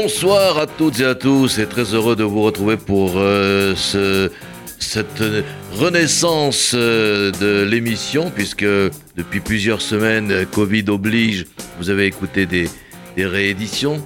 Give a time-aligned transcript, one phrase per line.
[0.00, 4.30] Bonsoir à toutes et à tous et très heureux de vous retrouver pour euh, ce,
[4.78, 5.24] cette
[5.74, 8.64] renaissance euh, de l'émission puisque
[9.16, 11.46] depuis plusieurs semaines, Covid oblige,
[11.80, 12.68] vous avez écouté des,
[13.16, 14.00] rééditions,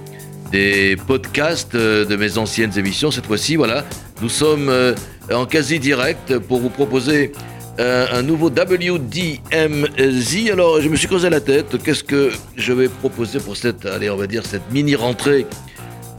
[0.51, 3.11] des podcasts euh, de mes anciennes émissions.
[3.11, 3.85] Cette fois-ci, voilà,
[4.23, 4.73] nous sommes
[5.31, 7.33] en quasi direct pour vous proposer
[7.77, 9.39] un nouveau WDMZ.
[10.51, 11.81] Alors, je me suis causé la tête.
[11.83, 15.45] Qu'est-ce que je vais proposer pour cette, allez, on va dire, cette mini rentrée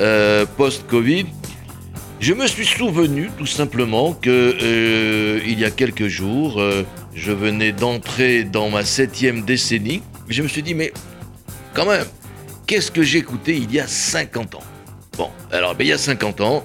[0.01, 1.27] euh, post-Covid,
[2.21, 6.83] je me suis souvenu tout simplement que euh, il y a quelques jours, euh,
[7.15, 10.03] je venais d'entrer dans ma septième décennie.
[10.29, 10.93] Je me suis dit, mais
[11.75, 12.07] quand même,
[12.67, 14.63] qu'est-ce que j'écoutais il y a 50 ans?
[15.17, 16.65] Bon, alors ben, il y a 50 ans,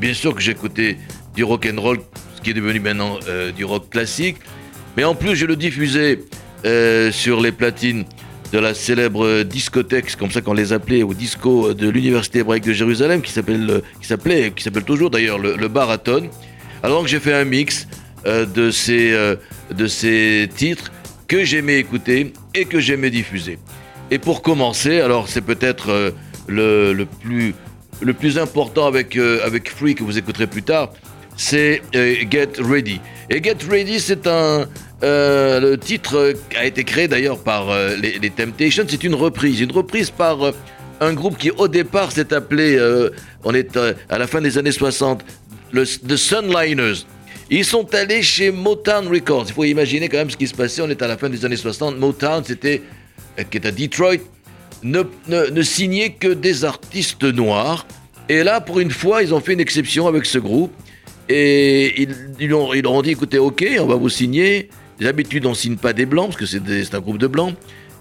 [0.00, 0.96] bien sûr que j'écoutais
[1.34, 1.98] du rock and roll,
[2.36, 3.18] ce qui est devenu maintenant
[3.54, 4.36] du rock classique,
[4.96, 6.20] mais en plus je le diffusais
[7.12, 8.04] sur les platines
[8.52, 12.72] de la célèbre discothèque, comme ça qu'on les appelait, au disco de l'Université hébraïque de
[12.74, 16.28] Jérusalem, qui s'appelle, qui s'appelait, qui s'appelle toujours d'ailleurs le, le Baraton.
[16.82, 17.86] Alors que j'ai fait un mix
[18.26, 19.36] euh, de, ces, euh,
[19.72, 20.92] de ces titres
[21.28, 23.58] que j'aimais écouter et que j'aimais diffuser.
[24.10, 26.10] Et pour commencer, alors c'est peut-être euh,
[26.46, 27.54] le, le, plus,
[28.00, 30.90] le plus important avec, avec Free que vous écouterez plus tard,
[31.36, 33.00] c'est Get Ready.
[33.30, 34.66] Et Get Ready, c'est un,
[35.02, 38.84] euh, le titre a été créé d'ailleurs par euh, les, Temptations.
[38.88, 40.52] C'est une reprise, une reprise par euh,
[41.00, 42.78] un groupe qui au départ s'est appelé,
[43.42, 43.76] on est
[44.08, 45.24] à la fin des années 60,
[45.72, 47.04] le, The Sunliners.
[47.50, 49.46] Ils sont allés chez Motown Records.
[49.48, 50.80] Il faut imaginer quand même ce qui se passait.
[50.80, 51.98] On est à la fin des années 60.
[51.98, 52.82] Motown, c'était,
[53.50, 54.22] qui est à Detroit,
[54.84, 57.84] ne, signait que des artistes noirs.
[58.28, 60.72] Et là, pour une fois, ils ont fait une exception avec ce groupe.
[61.28, 64.70] Et ils, ils, ont, ils leur ont dit, écoutez, ok, on va vous signer
[65.02, 67.54] D'habitude, on ne signe pas des blancs, parce que c'est un groupe de blancs.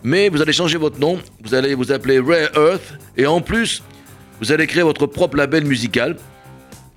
[0.03, 3.83] Mais vous allez changer votre nom, vous allez vous appeler Rare Earth, et en plus,
[4.39, 6.17] vous allez créer votre propre label musical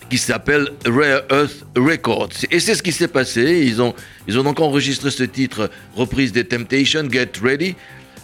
[0.09, 2.31] qui s'appelle Rare Earth Records.
[2.51, 3.65] Et c'est ce qui s'est passé.
[3.67, 3.95] Ils ont,
[4.27, 7.75] ils ont donc enregistré ce titre, reprise des Temptations, Get Ready.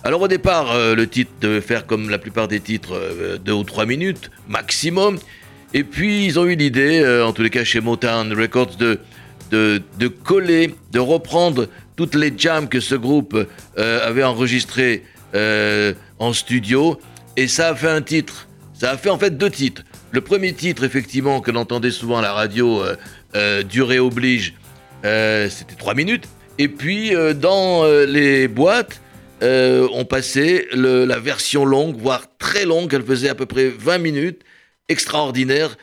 [0.03, 3.53] Alors au départ, euh, le titre devait faire comme la plupart des titres, euh, deux
[3.53, 5.19] ou trois minutes maximum.
[5.75, 8.99] Et puis ils ont eu l'idée, euh, en tous les cas chez Motown Records, de
[9.51, 13.37] de, coller, de reprendre toutes les jams que ce groupe
[13.79, 16.99] euh, avait enregistrées euh, en studio.
[17.37, 18.49] Et ça a fait un titre.
[18.75, 19.83] Ça a fait en fait deux titres.
[20.11, 22.83] Le premier titre, effectivement, que l'on entendait souvent à la radio,
[23.35, 24.55] euh, Durée oblige,
[25.03, 26.29] c'était trois minutes.
[26.59, 29.01] Et puis, dans les boîtes,
[29.41, 34.43] on passait la version longue, voire très longue, elle faisait à peu près 20 minutes,
[34.89, 35.77] extraordinaire,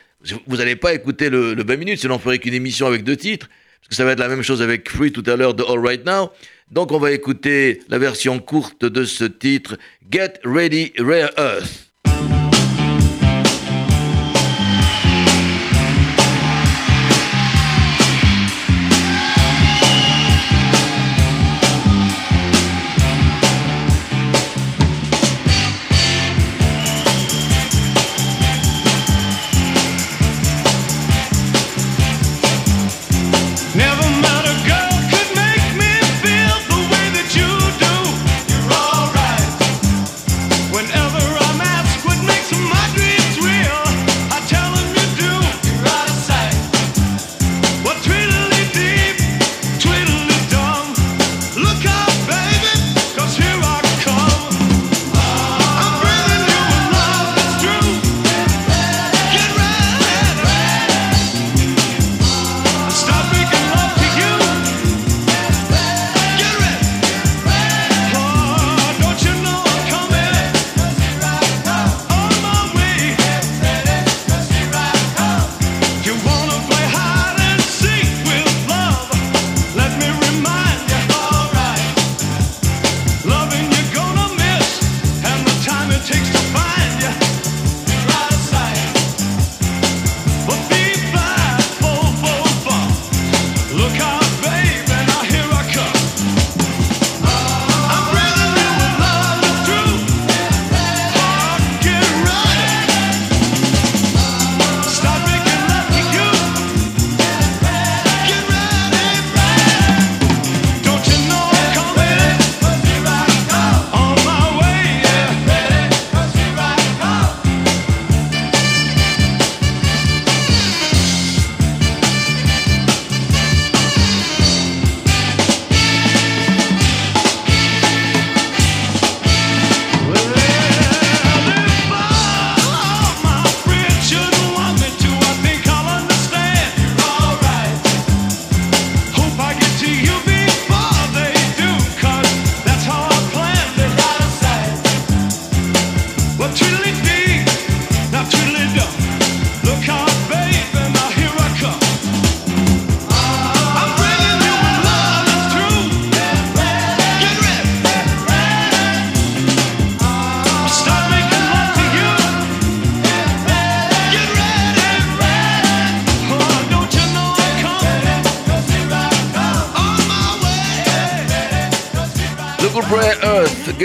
[0.46, 3.48] vous n'allez pas écouter le, 20 minutes, sinon on ferait qu'une émission avec deux titres.
[3.80, 5.78] Parce que ça va être la même chose avec Free tout à l'heure de All
[5.78, 6.30] Right Now.
[6.70, 9.78] Donc on va écouter la version courte de ce titre,
[10.10, 11.87] Get Ready Rare Earth.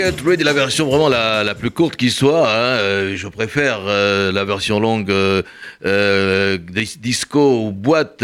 [0.04, 2.46] Get Ready, la version vraiment la, la plus courte qui soit.
[2.46, 5.40] Hein, euh, je préfère euh, la version longue euh,
[5.86, 8.22] euh disco ou boîte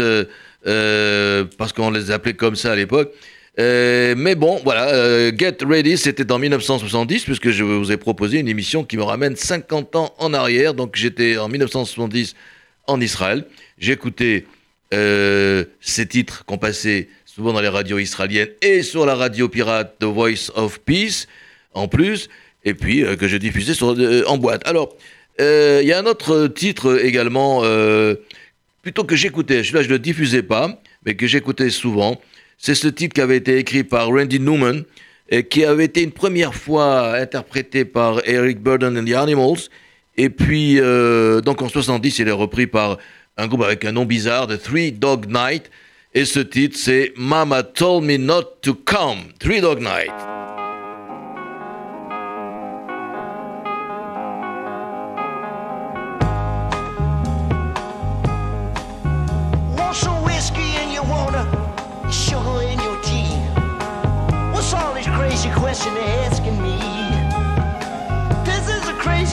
[0.63, 3.11] parce qu'on les appelait comme ça à l'époque.
[3.57, 8.83] mais bon, voilà, Get Ready, c'était en 1970 puisque je vous ai proposé une émission
[8.83, 10.75] qui me ramène 50 ans en arrière.
[10.75, 12.35] Donc j'étais en 1970
[12.85, 13.43] en Israël.
[13.79, 14.45] J'écoutais
[14.91, 20.03] ces titres qu'on passait souvent dans les radios israéliennes et sur la radio pirate The
[20.05, 21.25] Voice of Peace
[21.73, 22.29] en plus,
[22.63, 24.67] et puis euh, que je diffusais euh, en boîte.
[24.67, 24.95] Alors,
[25.39, 27.63] euh, il y a un autre titre également,
[28.81, 32.19] plutôt que j'écoutais, je ne le diffusais pas, mais que j'écoutais souvent.
[32.57, 34.83] C'est ce titre qui avait été écrit par Randy Newman
[35.29, 39.69] et qui avait été une première fois interprété par Eric Burden and the Animals.
[40.17, 40.75] Et puis,
[41.43, 42.97] donc en 70, il est repris par
[43.37, 45.71] un groupe avec un nom bizarre, The Three Dog Night.
[46.13, 50.40] Et ce titre, c'est Mama Told Me Not to Come, Three Dog Night.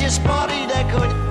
[0.08, 1.27] Craziest party that could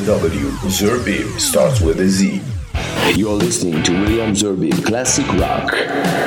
[0.00, 0.50] W.
[0.68, 2.40] Zerbib starts with a Z.
[3.16, 5.74] You're listening to William Zerbib Classic Rock,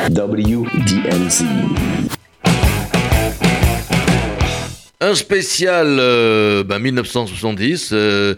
[0.09, 1.45] WDMZ.
[4.99, 7.89] Un spécial euh, ben, 1970.
[7.93, 8.35] euh,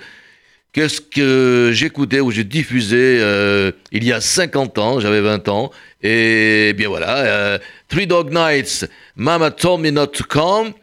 [0.72, 5.72] Qu'est-ce que j'écoutais ou j'ai diffusé euh, il y a 50 ans, j'avais 20 ans.
[6.02, 7.58] Et bien voilà, euh,
[7.90, 10.74] Three Dog Nights, Mama Told Me Not to Come.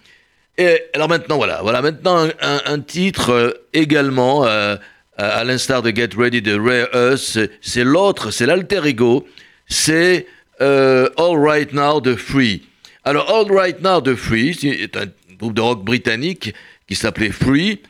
[0.60, 4.76] Et alors maintenant, voilà, voilà maintenant un, titre euh, également, euh,
[5.16, 9.26] à, l'instar de Get Ready de Rare Earth, c'est- l'autre, c'est l'alter ego,
[9.66, 10.26] c'est
[10.60, 12.60] euh, All Right Now de Free.
[13.04, 15.06] Alors All Right Now de Free, c'est un
[15.38, 16.52] groupe de rock britannique
[16.86, 17.80] qui s'appelait Free,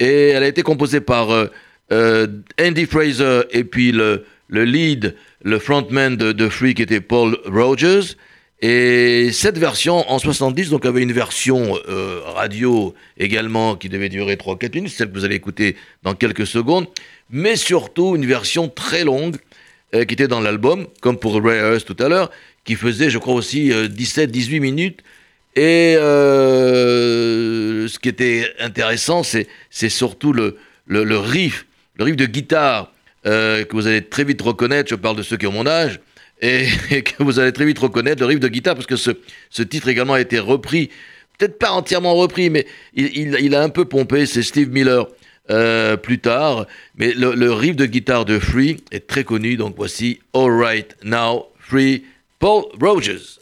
[0.00, 1.28] et elle a été composée par
[1.90, 7.36] Andy Fraser et puis le, le lead, le frontman de, de Free qui était Paul
[7.44, 8.16] Rogers.
[8.66, 14.36] Et cette version en 70 donc avait une version euh, radio également qui devait durer
[14.36, 16.86] 3-4 minutes, celle que vous allez écouter dans quelques secondes,
[17.28, 19.36] mais surtout une version très longue
[19.94, 22.30] euh, qui était dans l'album, comme pour Ray Hurst tout à l'heure,
[22.64, 25.02] qui faisait je crois aussi 17-18 minutes.
[25.56, 30.56] Et euh, ce qui était intéressant, c'est surtout le,
[30.86, 31.66] le, riff,
[31.96, 32.90] le riff de guitare
[33.26, 34.88] euh, que vous allez très vite reconnaître.
[34.88, 36.00] Je parle de ceux qui ont mon âge.
[36.40, 36.66] Et,
[37.02, 39.10] que vous allez très vite reconnaître le riff de guitare parce que ce,
[39.50, 40.90] ce titre également a été repris,
[41.38, 44.26] peut-être pas entièrement repris, mais il, il- il a un peu pompé.
[44.26, 45.06] C'est Steve Miller
[45.50, 49.56] euh, plus tard, mais le, le riff de guitare de Free est très connu.
[49.56, 52.04] Donc voici All Right Now Free
[52.38, 53.38] Paul Rogers.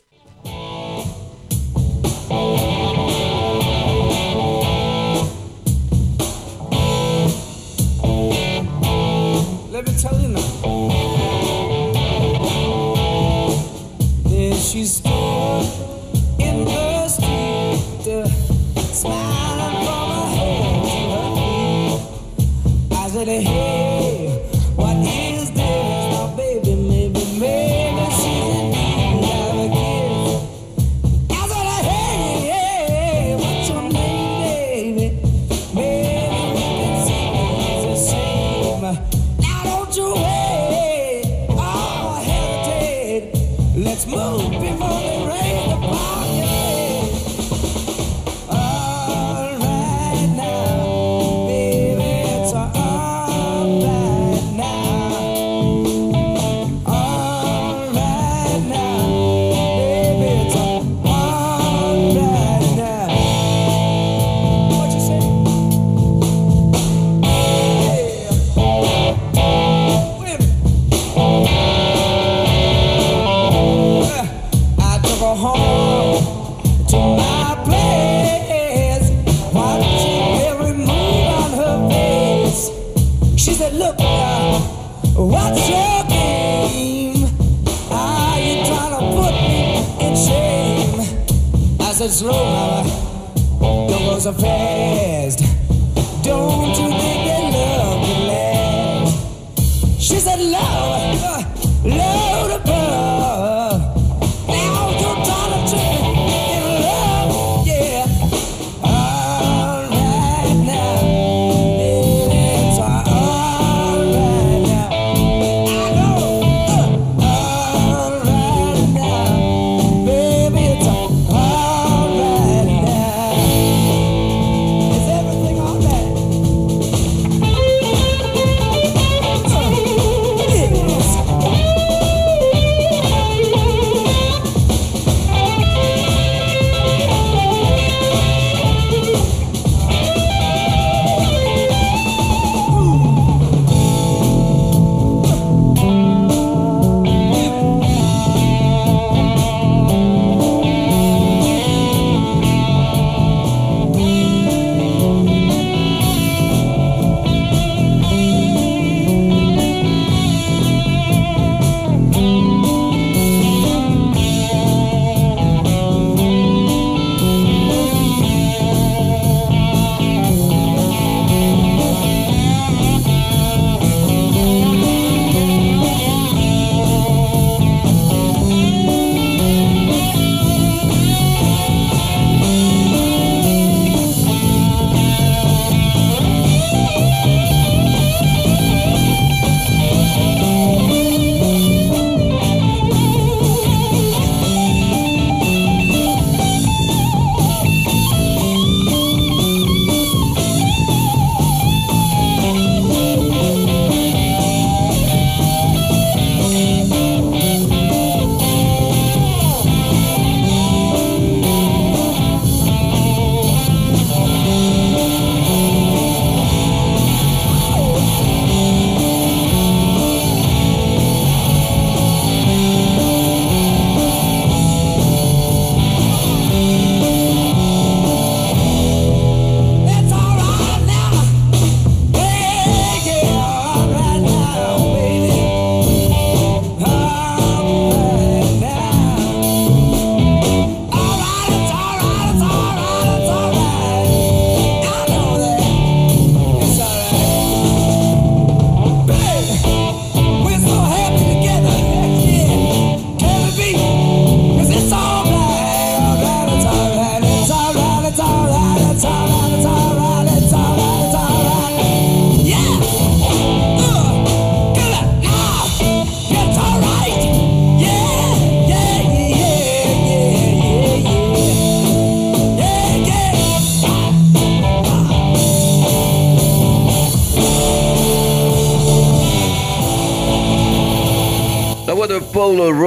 [14.72, 15.01] she's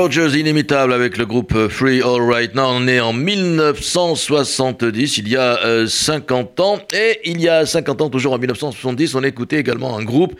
[0.06, 2.68] Rogers inimitable avec le groupe Free All Right Now.
[2.68, 6.80] On est en 1970, il y a euh, 50 ans.
[6.94, 10.36] Et il y a 50 ans, toujours en 1970, on écoutait également un groupe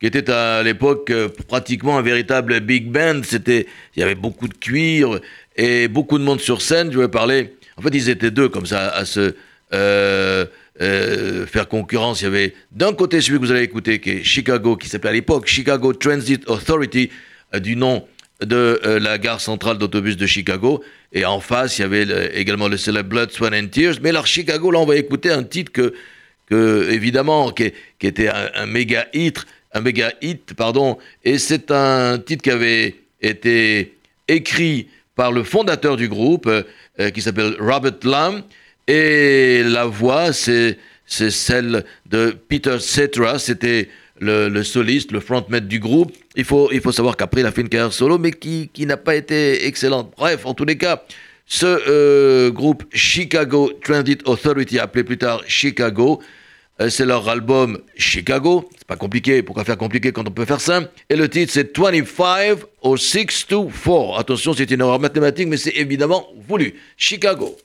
[0.00, 3.22] qui était à l'époque euh, pratiquement un véritable big band.
[3.24, 5.18] C'était, il y avait beaucoup de cuir
[5.56, 6.92] et beaucoup de monde sur scène.
[6.92, 7.54] Je vais parler.
[7.78, 9.34] En fait, ils étaient deux comme ça à se
[9.72, 10.44] euh,
[10.82, 12.20] euh, faire concurrence.
[12.20, 15.08] Il y avait d'un côté celui que vous allez écouter, qui est Chicago, qui s'appelait
[15.08, 17.08] à l'époque Chicago Transit Authority,
[17.54, 18.06] euh, du nom
[18.42, 20.82] de euh, la gare centrale d'autobus de Chicago.
[21.12, 23.96] Et en face, il y avait le- également le célèbre Blood, Sweat and Tears.
[24.02, 25.94] Mais alors, Chicago, là, on va écouter un titre que,
[26.46, 30.98] que évidemment, qui, qui était un, méga hit, un méga hit, pardon.
[31.24, 33.94] Et c'est un titre qui avait été
[34.28, 36.62] écrit par le fondateur du groupe, euh,
[37.00, 38.42] euh, qui s'appelle Robert Lamb.
[38.86, 43.38] Et la voix, c'est c'est celle de Peter Cetera.
[43.38, 43.88] C'était
[44.20, 46.12] le, soliste, le frontman du groupe.
[46.36, 48.86] Il faut, il faut savoir qu'après, il a fait une carrière solo, mais qui, qui
[48.86, 50.12] n'a pas été excellente.
[50.16, 51.02] Bref, en tous les cas,
[51.46, 56.20] ce euh, groupe Chicago Transit Authority, appelé plus tard Chicago,
[56.80, 58.68] euh, c'est leur album Chicago.
[58.76, 59.42] C'est pas compliqué.
[59.42, 60.90] Pourquoi faire compliqué quand on peut faire simple?
[61.08, 64.18] Et le titre, c'est 25 au 6 to 4.
[64.18, 66.74] Attention, c'est une erreur mathématique, mais c'est évidemment voulu.
[66.96, 67.56] Chicago.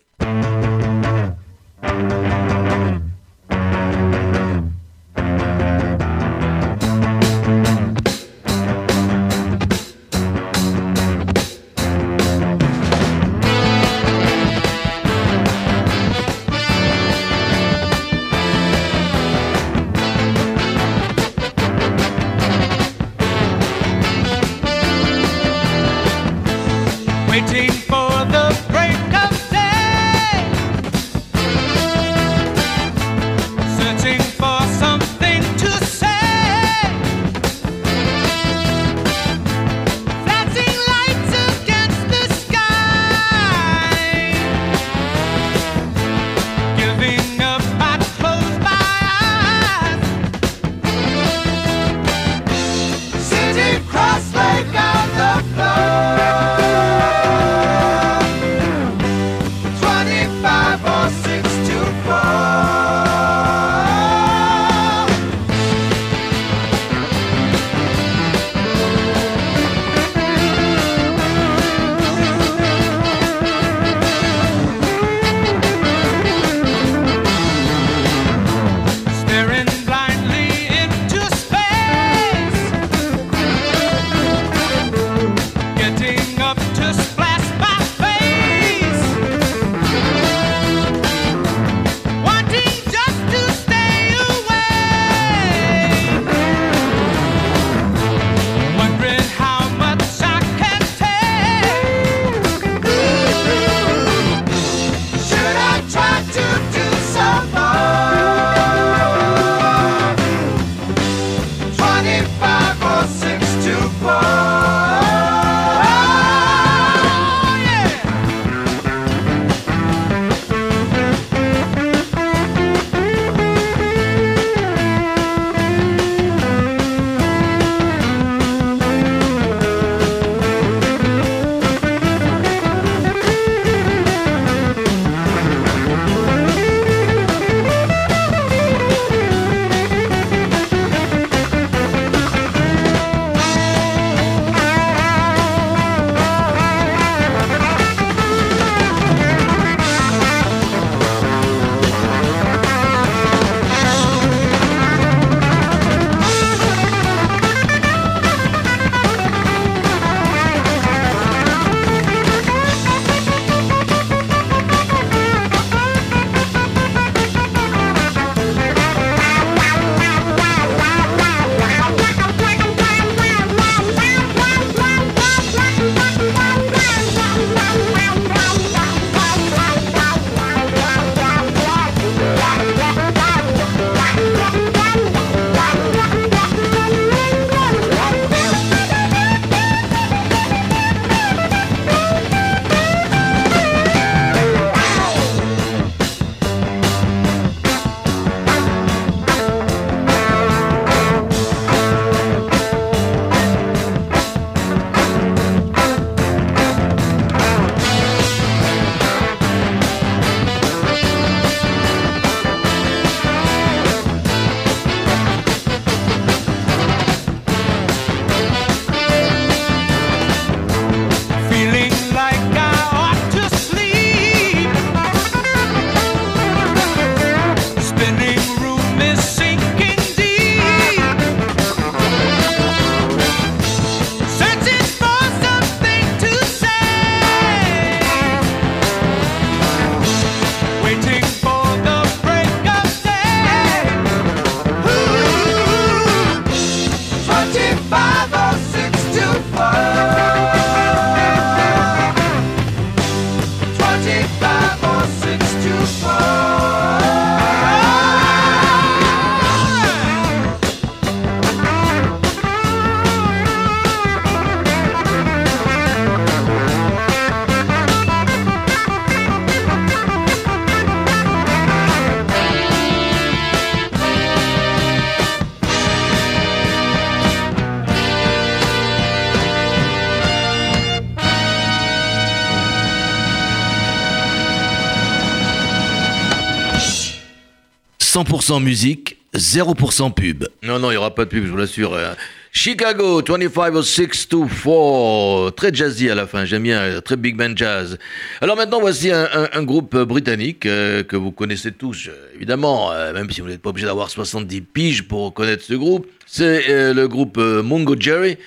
[288.24, 290.48] 100% musique, 0% pub.
[290.62, 291.94] Non, non, il n'y aura pas de pub, je vous l'assure.
[291.94, 292.14] Euh,
[292.52, 295.56] Chicago, 25 or 6 to 4.
[295.56, 297.98] Très jazzy à la fin, j'aime bien, euh, très big band jazz.
[298.42, 303.42] Alors maintenant, voici un, groupe euh, britannique euh, que vous connaissez tous, évidemment, même si
[303.42, 306.08] vous n'êtes pas obligé d'avoir 70 piges pour connaître ce groupe.
[306.28, 308.38] C'est le groupe Mungo Jerry.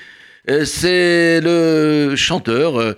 [0.65, 2.95] C'est le chanteur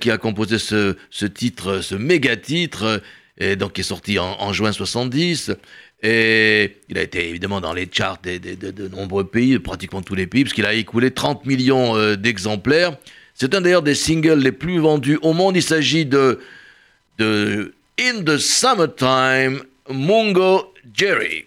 [0.00, 3.00] qui a composé ce, titre, ce méga titre,
[3.38, 5.52] et donc qui est sorti en juin 70.
[6.02, 10.00] Et il a été évidemment dans les charts des- des- de, de nombreux pays, pratiquement
[10.00, 12.96] tous les pays, puisqu'il a écoulé 30 millions euh, d'exemplaires.
[13.34, 15.56] C'est un d'ailleurs des singles les plus vendus au monde.
[15.56, 16.38] Il s'agit de,
[17.18, 21.46] de In the Summertime, Mungo Jerry.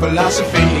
[0.00, 0.77] Philosophy.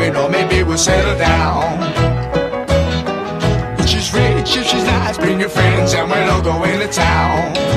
[0.00, 1.78] Or maybe we'll settle down.
[3.86, 7.69] She's rich, she's nice, bring your friends, and we'll all go into town.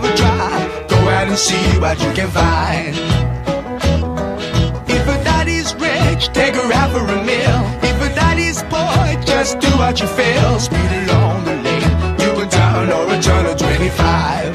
[0.00, 2.94] Have a go out and see what you can find.
[4.88, 7.60] If a daddy's rich, take her out for a meal.
[7.82, 10.60] If a daddy's poor, just do what you feel.
[10.60, 14.54] Speed along the lane, you go down or a turn of 25.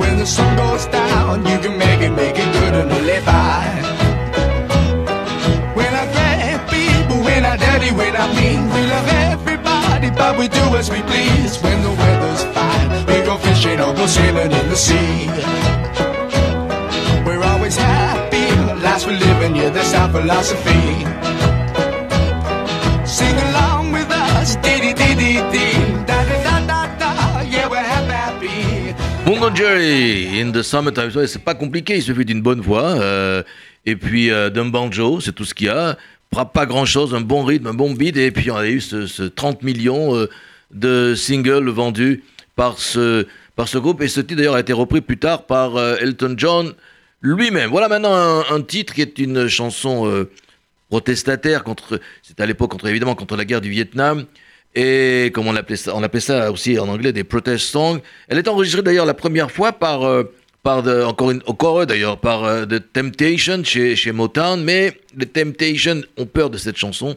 [0.00, 3.86] When the sun goes down, you can make it, make it good and live by.
[7.94, 11.62] When I mean, we love everybody, but we do as we please.
[11.62, 12.15] When the weather's fine, we
[13.26, 13.36] go.
[17.26, 18.46] We're always happy,
[29.54, 31.10] Jerry, in the summertime.
[31.26, 32.84] C'est pas compliqué, il suffit d'une bonne voix.
[33.00, 33.42] euh,
[33.84, 35.98] et puis euh, d'un banjo, c'est tout ce qu'il y a.
[36.30, 38.16] Pas, pas grand chose, un bon rythme, un bon beat.
[38.16, 40.28] Et puis on a eu ce, ce 30 millions euh,
[40.72, 42.22] de singles vendus
[42.56, 44.02] par ce, par ce groupe.
[44.02, 46.74] Et ce titre d'ailleurs a été repris plus tard par euh, Elton John
[47.20, 47.70] lui-même.
[47.70, 50.30] Voilà maintenant un, titre qui est une chanson euh,
[50.88, 54.24] protestataire contre, c'est à l'époque contre évidemment contre la guerre du Vietnam.
[54.74, 58.00] Et comme on appelait ça, on appelait ça aussi en anglais des protest songs.
[58.28, 60.24] Elle est enregistrée d'ailleurs la première fois par, euh,
[60.62, 64.62] par encore, une, encore d'ailleurs, par The Temptation chez, chez Motown.
[64.62, 67.16] Mais les Temptation ont peur de cette chanson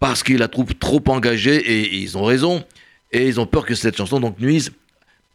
[0.00, 2.64] parce qu'ils la trouvent trop engagée et ils ont raison.
[3.12, 4.72] Et ils ont peur que cette chanson donc nuise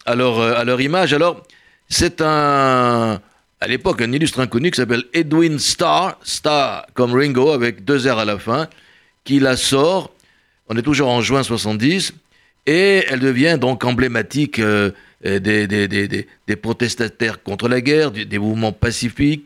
[0.06, 1.14] à leur, euh, à leur image.
[1.14, 1.44] Alors,
[1.90, 3.22] c'est un,
[3.60, 8.20] à l'époque, un illustre inconnu qui s'appelle Edwin Starr, Starr comme Ringo, avec deux R
[8.20, 8.68] à la fin,
[9.24, 10.12] qui la sort.
[10.70, 12.14] On est toujours en juin 70.
[12.68, 14.92] Et elle devient donc emblématique euh,
[15.26, 19.46] euh, des, des, protestataires contre la guerre, des mouvements pacifiques.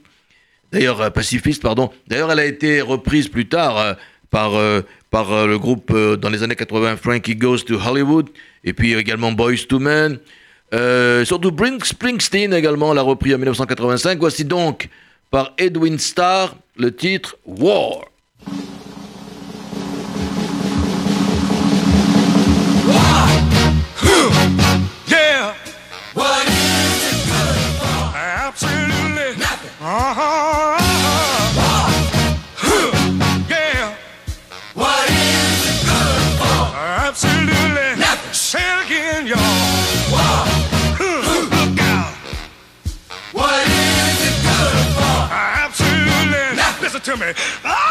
[0.71, 1.91] D'ailleurs, euh, pacifiste, pardon.
[2.07, 3.95] D'ailleurs, elle a été reprise plus tard
[4.31, 8.29] par, euh, par euh, le groupe euh, dans les années 80, Frankie Goes to Hollywood,
[8.63, 10.17] et puis également Boys to Men.
[11.25, 14.17] Surtout Brink Springsteen également l'a repris en 1985.
[14.19, 14.89] Voici donc
[15.29, 18.10] par Edwin Starr le titre War.
[47.03, 47.33] To me.
[47.65, 47.90] Oh,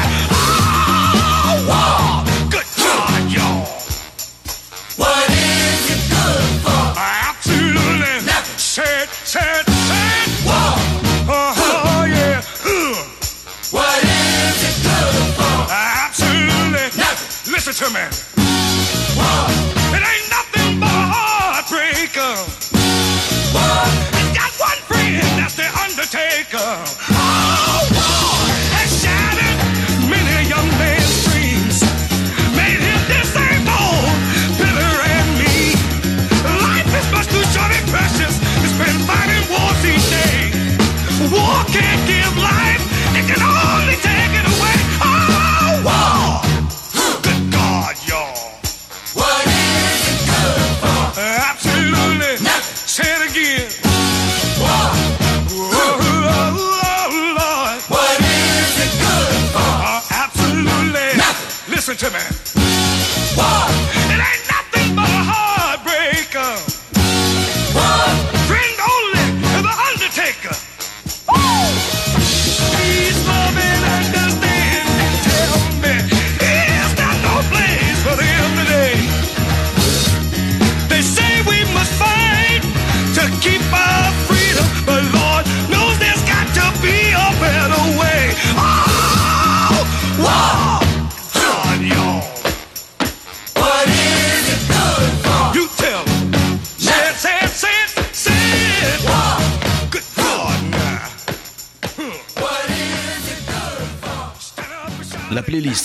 [17.81, 18.30] gentlemen.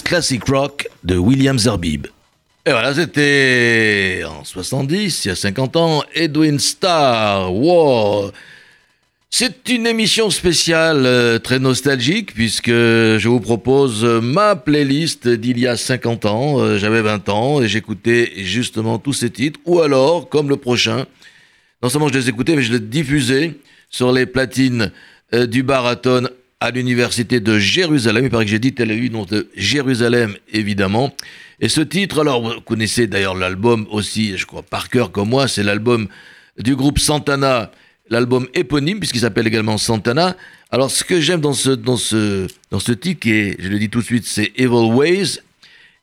[0.07, 2.07] Classic Rock de William Zerbib.
[2.64, 8.31] Et voilà, c'était en 70, il y a 50 ans, Edwin Starr, War.
[9.31, 15.66] C'est une émission spéciale euh, très nostalgique puisque je vous propose ma playlist d'il y
[15.66, 16.61] a 50 ans.
[16.61, 19.59] Euh, J'avais 20 ans et j'écoutais justement tous ces titres.
[19.64, 21.07] Ou alors, comme le prochain,
[21.83, 23.55] non seulement je les écoutais, mais je les diffusais
[23.90, 24.92] sur les platines
[25.35, 26.29] euh, du Baraton
[26.61, 28.25] à l'université de Jérusalem.
[28.25, 31.14] Il paraît que j'ai dit Tel Aviv, non de Jérusalem, évidemment.
[31.61, 35.49] Et ce titre, alors vous connaissez d'ailleurs l'album aussi, je crois, par cœur comme moi,
[35.49, 36.09] c'est l'album
[36.59, 37.71] du groupe Santana,
[38.09, 40.37] l'album éponyme, puisqu'il s'appelle également Santana.
[40.71, 43.88] Alors ce que j'aime dans ce, dans, ce, dans ce titre, et je le dis
[43.88, 45.40] tout de suite, c'est Evil Ways,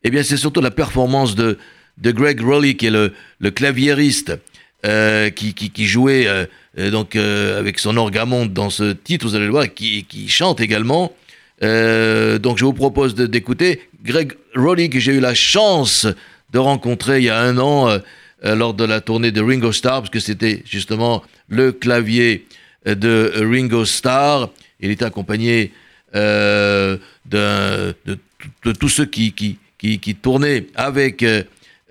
[0.03, 1.57] eh bien c'est surtout la performance de,
[1.97, 4.37] de Greg Rowley, qui est le, le claviériste,
[4.85, 6.45] euh, qui, qui, qui jouait euh,
[6.79, 10.27] euh, donc euh, avec son orgamonde dans ce titre, vous allez le voir, qui, qui
[10.29, 11.13] chante également.
[11.61, 16.07] Euh, donc je vous propose d'écouter Greg Rowley, que j'ai eu la chance
[16.51, 17.97] de rencontrer il y a un an
[18.43, 22.45] lors de la tournée de Ringo Starr, parce que c'était justement le clavier
[22.85, 24.49] de Ringo Starr.
[24.81, 25.71] Il était accompagné
[26.13, 31.25] de, de tous ceux qui, qui, qui, tournaient avec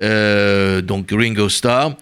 [0.00, 1.96] donc Ringo Starr.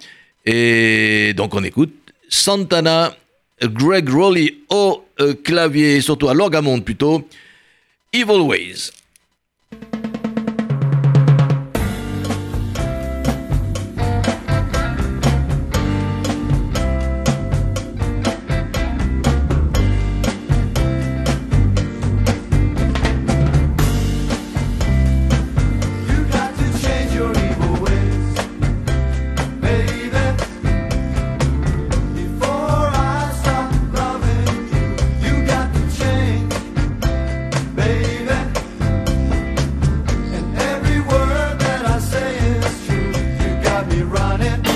[0.45, 1.95] Et donc on écoute
[2.31, 3.15] Santana,
[3.61, 7.29] Greg Rowley au euh, clavier, surtout à l'orgamonde plutôt,
[8.13, 8.91] Evil Ways.
[44.11, 44.70] running.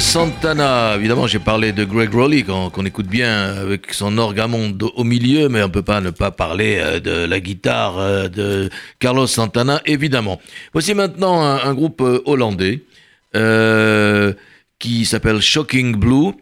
[0.00, 5.48] Santana, évidemment j'ai parlé de Greg Rowley qu'on écoute bien avec son orgamonde au milieu,
[5.48, 8.70] mais on peut pas ne pas parler euh, de la guitare euh, de
[9.00, 10.40] Carlos Santana, évidemment.
[10.72, 12.82] Voici maintenant un, groupe euh, hollandais
[14.78, 16.32] qui s'appelle Shocking Blue.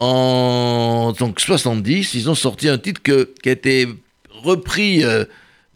[0.00, 3.88] En donc 70, ils ont sorti un titre qui a été
[4.30, 5.02] repris,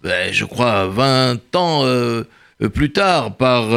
[0.02, 1.84] ben, je crois, 20 ans
[2.72, 3.68] plus tard par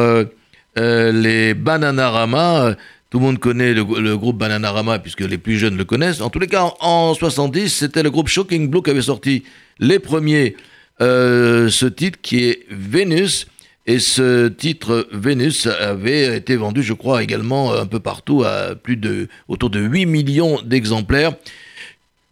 [0.77, 2.75] euh, les Bananarama.
[3.13, 6.19] Tout le monde connaît le, le groupe Bananarama puisque les plus jeunes le connaissent.
[6.19, 9.43] En tous les cas, en, en 70, c'était le groupe Shocking Blue qui avait sorti
[9.77, 10.55] les premiers
[10.99, 13.45] euh, ce titre qui est Vénus.
[13.85, 18.97] Et ce titre Vénus avait été vendu, je crois, également un peu partout à plus
[18.97, 21.35] de autour de 8 millions d'exemplaires.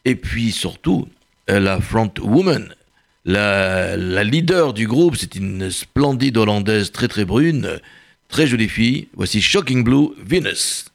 [0.05, 1.07] Et puis surtout,
[1.47, 2.73] la front woman,
[3.25, 7.79] la leader du groupe, c'est une splendide hollandaise très très brune,
[8.31, 9.09] très jolie fille.
[9.15, 10.85] Voici Shocking Blue Venus.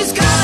[0.00, 0.39] She's got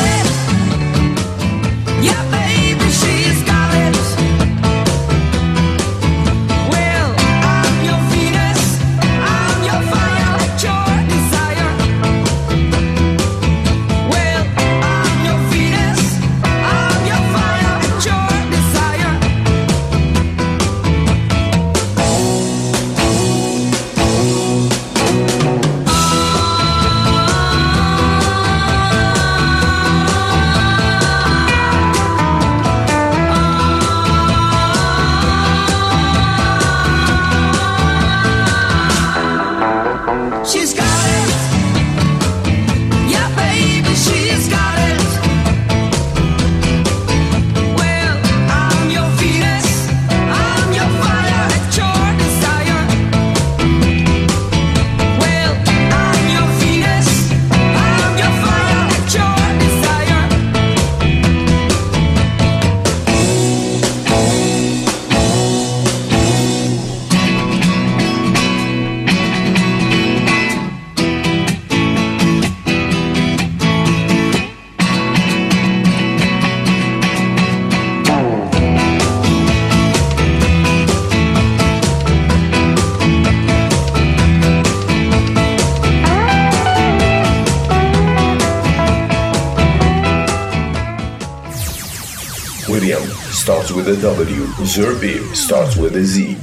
[93.87, 94.45] with a W.
[94.65, 96.37] Zerbib starts with a Z.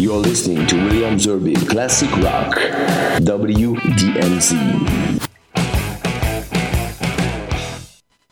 [0.00, 2.58] You're listening to William Zerbib Classic Rock,
[3.20, 4.54] WDMZ.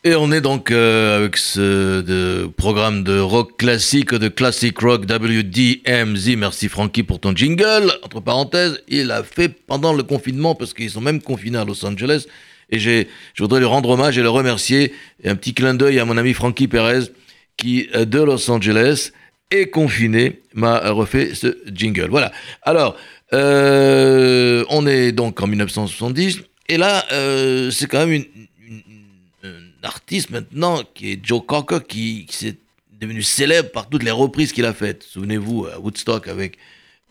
[0.03, 5.03] Et on est donc euh, avec ce de- programme de rock classique, de classic rock
[5.05, 6.35] WDMZ.
[6.35, 7.93] Merci Frankie pour ton jingle.
[8.03, 11.85] Entre parenthèses, il a fait pendant le confinement parce qu'ils sont même confinés à Los
[11.85, 12.25] Angeles.
[12.69, 14.91] Et j'ai, je voudrais lui rendre hommage et le remercier.
[15.23, 17.05] Et un petit clin d'œil à mon ami Frankie Perez
[17.57, 19.11] qui, euh, de Los Angeles,
[19.51, 22.07] est confiné, m'a refait ce jingle.
[22.09, 22.31] Voilà.
[22.63, 22.97] Alors,
[23.33, 26.39] euh, on est donc en 1970.
[26.69, 28.23] Et là, euh, c'est quand même
[29.43, 29.49] un
[29.83, 32.55] artiste maintenant qui est Joe Cocker qui, s'est
[32.99, 35.03] devenu célèbre par toutes les reprises qu'il a faites.
[35.03, 36.57] Souvenez-vous, à Woodstock avec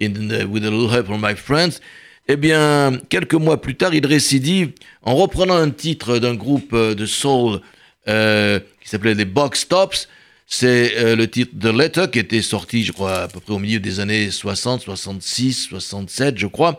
[0.00, 1.80] In the- With a Little Help from My Friends.
[2.28, 4.72] Eh bien, quelques mois plus tard, il récidive
[5.02, 7.60] en reprenant un titre d'un groupe de soul
[8.06, 10.08] qui s'appelait les Box Tops.
[10.54, 13.58] C'est euh, le titre The Letter qui était sorti, je crois, à peu près au
[13.58, 16.78] milieu des années 60, 66, 67, je crois.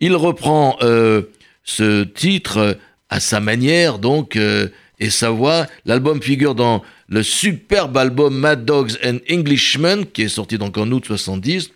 [0.00, 1.22] Il reprend euh,
[1.62, 2.76] ce titre
[3.08, 5.68] à sa manière, donc, euh, et sa voix.
[5.84, 10.90] L'album figure dans le superbe album Mad Dogs and Englishmen, qui est sorti donc en
[10.90, 11.70] août 70.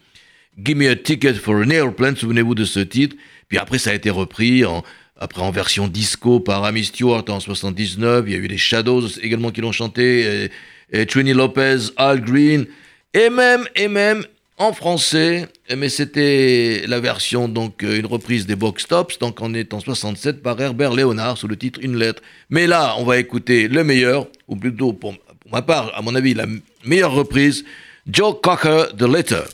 [0.58, 3.14] Give me a ticket for an airplane, souvenez-vous de ce titre.
[3.46, 4.82] Puis après, ça a été repris en,
[5.16, 8.24] après en version disco par Amy Stewart en 79.
[8.26, 10.50] Il y a eu les Shadows également qui l'ont chanté,
[10.92, 12.66] et Trini Lopez, Al Green,
[13.14, 14.24] et même, et même
[14.58, 19.54] en français, mais c'était la version, donc euh, une reprise des Box Tops, donc on
[19.54, 22.22] est en 67 par Herbert Léonard sous le titre Une lettre.
[22.50, 26.14] Mais là, on va écouter le meilleur, ou plutôt pour, pour ma part, à mon
[26.14, 26.44] avis, la
[26.84, 27.64] meilleure reprise,
[28.06, 29.44] Joe Cocker, The Letter.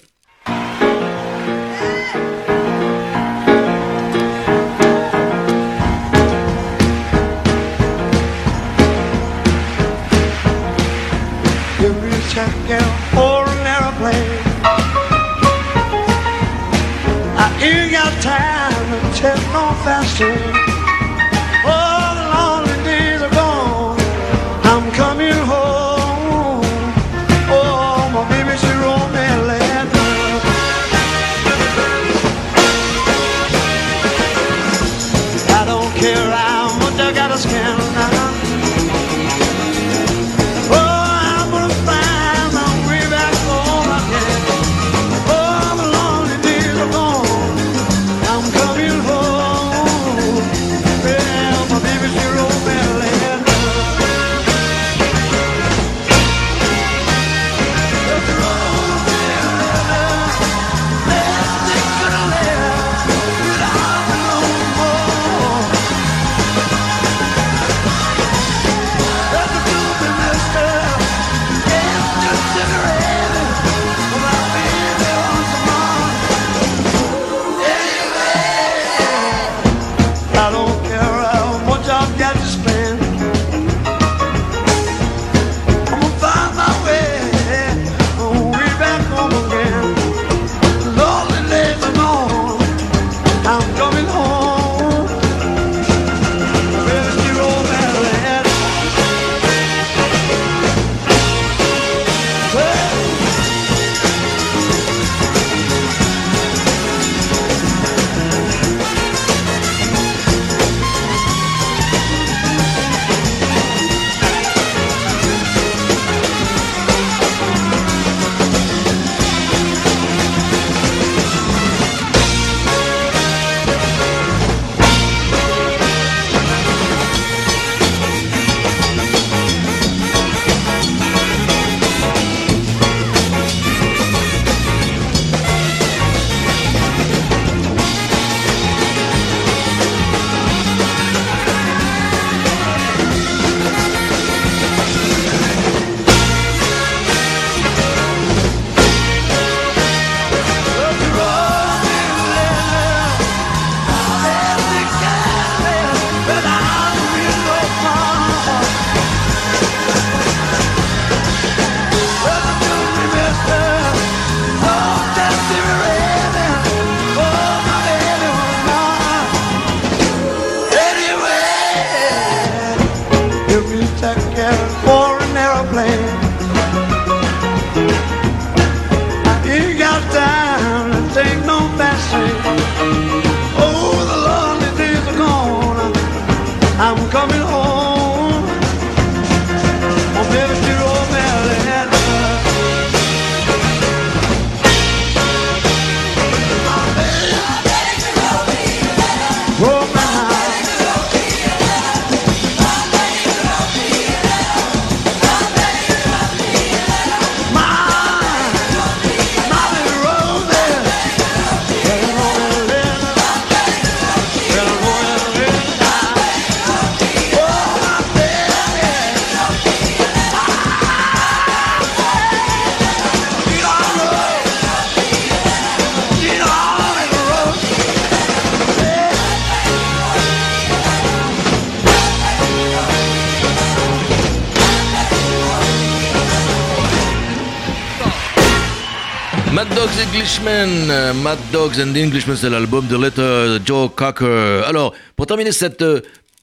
[241.23, 244.63] Mad Dogs and Englishmen, c'est l'album de Letter Joe Cocker.
[244.67, 246.01] Alors, pour terminer cette, euh,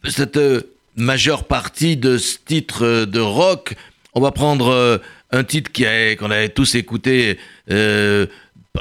[0.07, 0.61] cette euh,
[0.95, 3.75] majeure partie de ce titre euh, de rock,
[4.13, 4.97] on va prendre euh,
[5.31, 5.71] un titre
[6.17, 7.37] qu'on avait tous écouté
[7.71, 8.25] euh,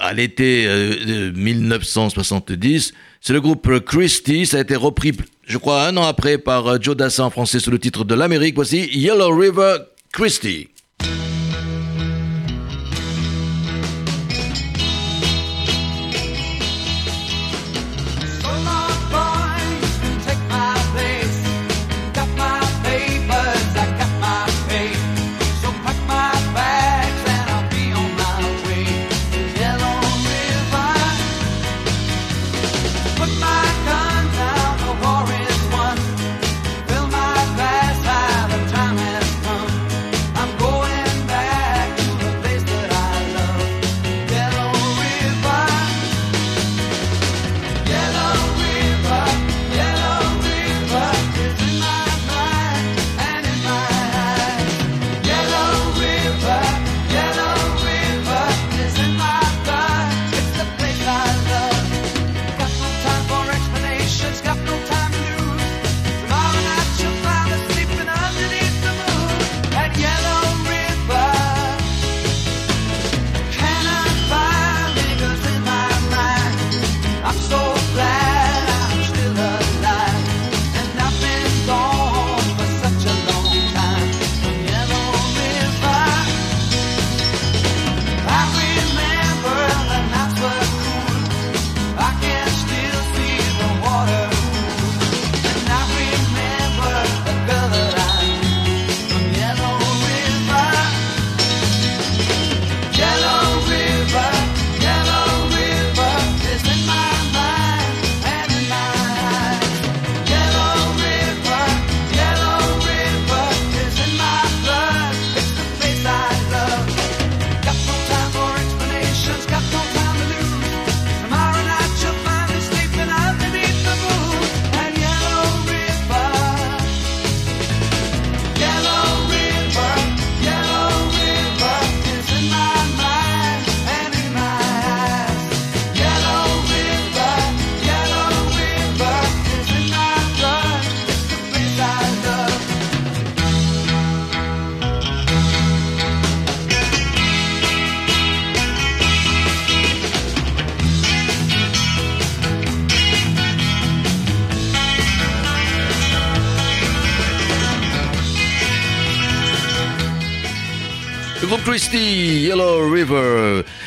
[0.01, 2.93] à l'été euh, de 1970.
[3.21, 4.47] C'est le groupe Christie.
[4.47, 5.13] Ça a été repris,
[5.47, 8.15] je crois, un an après par euh, Joe Dassin en français sous le titre de
[8.15, 8.55] l'Amérique.
[8.55, 9.77] Voici Yellow River
[10.13, 10.69] Christie.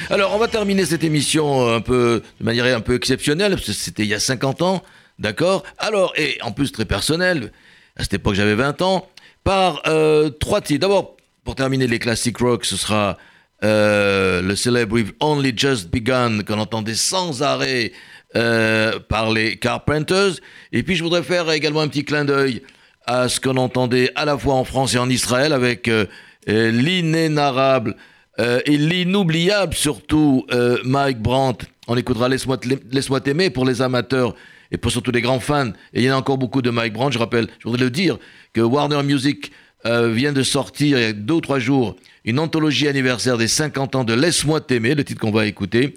[0.10, 3.74] Alors, on va terminer cette émission un peu, de manière un peu exceptionnelle, parce que
[3.74, 4.84] c'était il y a 50 ans,
[5.20, 5.64] d'accord?
[5.78, 7.52] Alors, et en plus très personnel,
[7.96, 9.10] à cette époque j'avais 20 ans,
[9.44, 10.82] par euh, trois titres.
[10.82, 13.18] D'abord, pour terminer les classiques rock, ce sera
[13.64, 17.92] euh, le célèbre We've Only Just Begun, qu'on entendait sans arrêt
[18.36, 20.42] euh, par les Carpenters.
[20.74, 22.62] Et puis, je voudrais faire également un petit clin d'œil
[23.08, 26.06] à ce qu'on entendait à la fois en France et en Israël avec euh,
[26.50, 27.96] euh, l'inénarrable
[28.40, 31.66] euh, et l'inoubliable surtout euh, Mike Brandt.
[31.88, 34.36] On écoutera Laisse-moi t'aimer pour les amateurs
[34.72, 35.70] et pour surtout les grands fans.
[35.94, 37.14] Et il y en a encore beaucoup de Mike Brandt.
[37.14, 38.18] Je rappelle, je voudrais le dire,
[38.54, 39.52] que Warner Music
[39.86, 43.48] euh, vient de sortir il y a deux ou trois jours une anthologie anniversaire des
[43.48, 45.94] 50 ans de Laisse-moi t'aimer, le titre qu'on va écouter.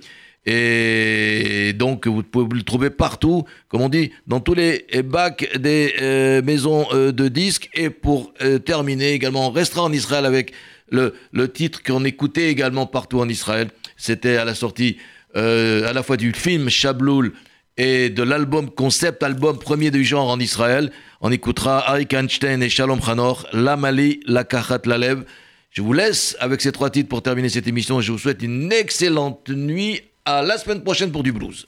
[0.50, 5.92] Et donc, vous pouvez le trouver partout, comme on dit, dans tous les bacs des
[6.00, 7.68] euh, maisons euh, de disques.
[7.74, 10.52] Et pour euh, terminer également, on restera en Israël avec
[10.90, 13.68] le, le titre qu'on écoutait également partout en Israël.
[13.98, 14.96] C'était à la sortie
[15.34, 17.32] à la fois du film Shabloul
[17.76, 20.90] et de l'album concept album premier du genre en Israël.
[21.20, 25.24] On écoutera Arik Einstein et Shalom Chanor, La Mali, La Kachat Lalev.
[25.70, 28.00] Je vous laisse avec ces trois titres pour terminer cette émission.
[28.00, 30.00] Je vous souhaite une excellente nuit.
[30.30, 31.64] À la semaine prochaine pour du blues.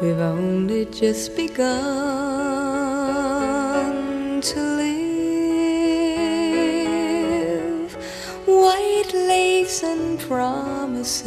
[0.00, 1.64] We've only just begun
[4.42, 4.94] to live.
[8.46, 11.24] White lace and promises.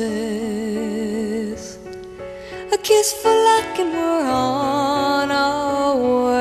[2.78, 6.37] A kiss for luck, and we're on our way.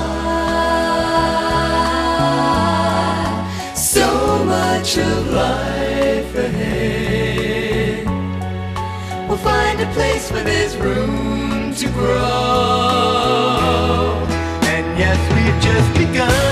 [3.75, 8.07] So much of life ahead.
[9.29, 12.19] We'll find a place where there's room to grow.
[14.63, 16.48] And yes, we've just begun.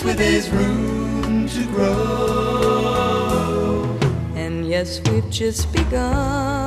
[0.00, 1.98] Place where there's room to grow.
[4.34, 6.60] And yes, we've just begun.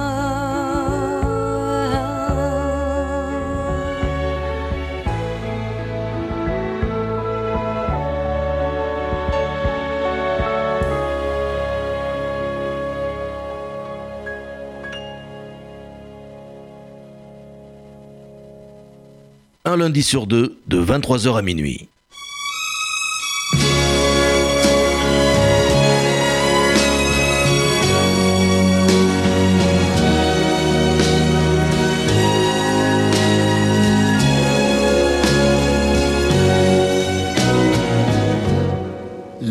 [19.65, 21.87] Un lundi sur deux, de 23h à minuit.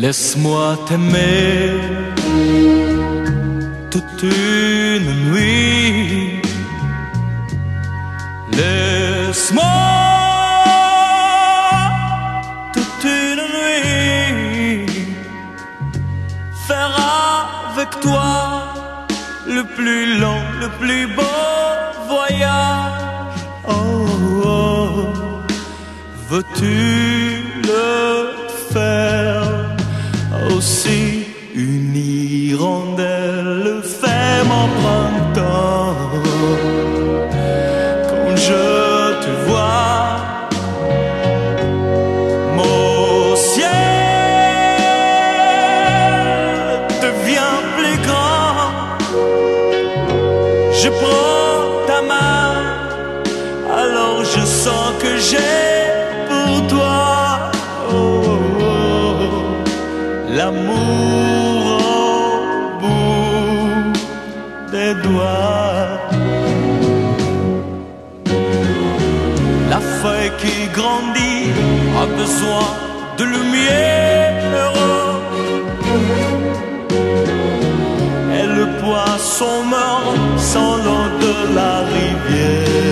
[0.03, 1.79] Laisse-moi t'aimer
[3.89, 6.41] toute une nuit.
[8.51, 9.63] Laisse-moi
[12.73, 14.85] toute une nuit
[16.67, 16.95] faire
[17.71, 18.73] avec toi
[19.47, 21.23] le plus long, le plus beau
[22.09, 23.39] voyage.
[23.69, 24.05] Oh,
[24.43, 25.13] oh.
[26.29, 27.22] veux-tu
[72.01, 72.65] a besoin
[73.17, 74.33] de lumière.
[78.37, 82.83] Et le poisson meurt sans l'eau de la rivière.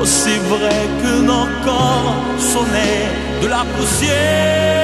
[0.00, 3.06] Aussi vrai que nos corps sont nés
[3.42, 4.78] de la poussière.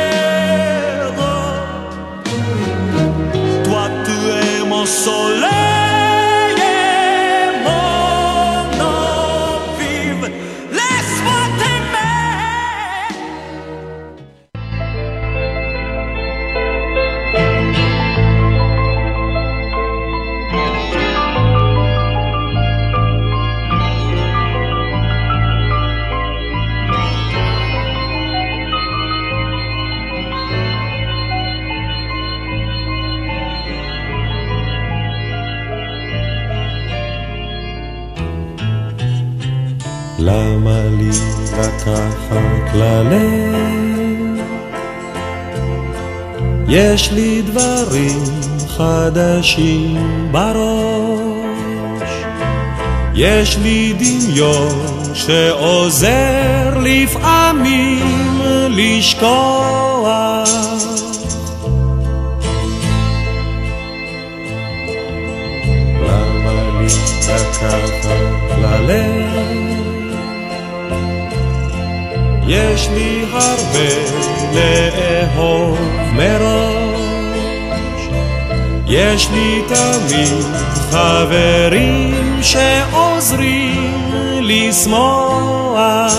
[3.65, 4.17] Toi, tu
[4.47, 5.74] es mon soleil
[41.87, 44.45] מתחת ללב.
[46.69, 48.23] יש לי דברים
[48.69, 52.11] חדשים בראש,
[53.15, 60.49] יש לי דמיון שעוזר לפעמים לשכוח.
[66.03, 66.87] למה לי
[67.29, 68.07] לקחת
[68.59, 69.24] ללב?
[72.49, 73.89] יש לי הרבה
[74.55, 75.79] לאהוב
[76.13, 76.95] מראש.
[78.87, 80.45] יש לי תמיד
[80.91, 86.15] חברים שעוזרים לשמוח.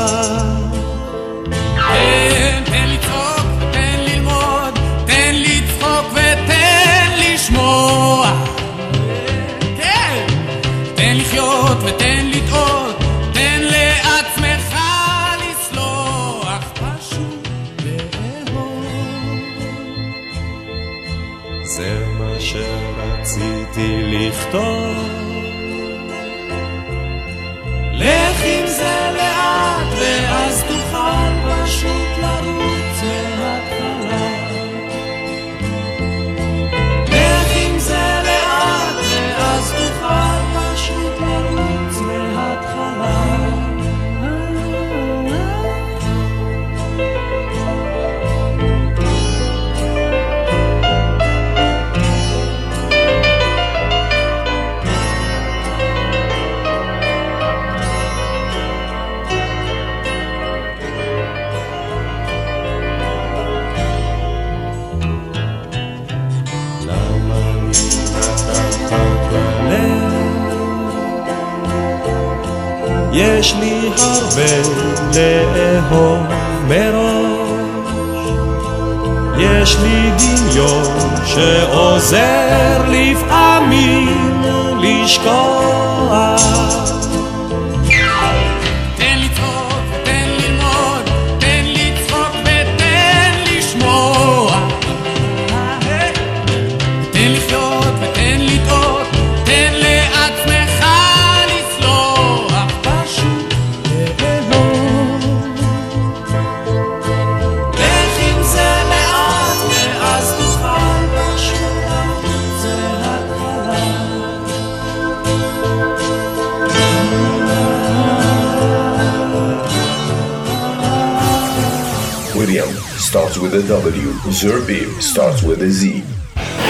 [124.26, 126.03] Zerbib starts with a Z.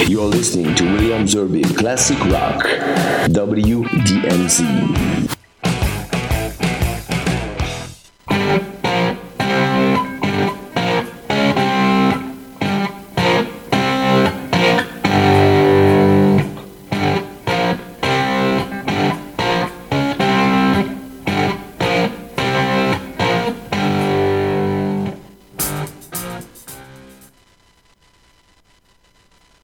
[0.07, 2.63] You're listening to William Zerbib Classic Rock,
[3.31, 5.24] WDMZ.